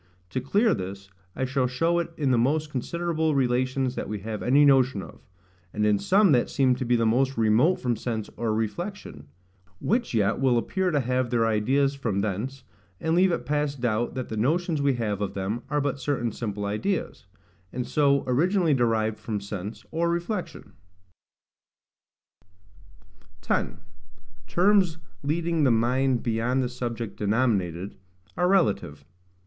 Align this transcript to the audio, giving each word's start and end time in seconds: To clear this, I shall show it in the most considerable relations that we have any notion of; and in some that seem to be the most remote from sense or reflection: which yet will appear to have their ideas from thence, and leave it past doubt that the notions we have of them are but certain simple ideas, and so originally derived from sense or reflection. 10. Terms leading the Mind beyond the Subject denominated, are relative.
To 0.31 0.41
clear 0.41 0.73
this, 0.73 1.11
I 1.35 1.45
shall 1.45 1.67
show 1.67 1.99
it 1.99 2.09
in 2.17 2.31
the 2.31 2.37
most 2.39 2.71
considerable 2.71 3.35
relations 3.35 3.93
that 3.93 4.09
we 4.09 4.21
have 4.21 4.41
any 4.41 4.65
notion 4.65 5.03
of; 5.03 5.27
and 5.73 5.85
in 5.85 5.99
some 5.99 6.31
that 6.31 6.49
seem 6.49 6.73
to 6.77 6.85
be 6.85 6.95
the 6.95 7.05
most 7.05 7.37
remote 7.37 7.75
from 7.75 7.95
sense 7.95 8.27
or 8.35 8.51
reflection: 8.51 9.27
which 9.79 10.15
yet 10.15 10.39
will 10.39 10.57
appear 10.57 10.89
to 10.89 11.01
have 11.01 11.29
their 11.29 11.45
ideas 11.45 11.93
from 11.93 12.21
thence, 12.21 12.63
and 12.99 13.13
leave 13.15 13.31
it 13.31 13.45
past 13.45 13.79
doubt 13.81 14.15
that 14.15 14.29
the 14.29 14.37
notions 14.37 14.81
we 14.81 14.95
have 14.95 15.21
of 15.21 15.35
them 15.35 15.61
are 15.69 15.79
but 15.79 15.99
certain 15.99 16.31
simple 16.31 16.65
ideas, 16.65 17.27
and 17.71 17.85
so 17.87 18.23
originally 18.25 18.73
derived 18.73 19.19
from 19.19 19.39
sense 19.39 19.85
or 19.91 20.09
reflection. 20.09 20.73
10. 23.41 23.77
Terms 24.47 24.97
leading 25.21 25.63
the 25.63 25.69
Mind 25.69 26.23
beyond 26.23 26.63
the 26.63 26.69
Subject 26.69 27.17
denominated, 27.17 27.97
are 28.35 28.47
relative. 28.47 29.05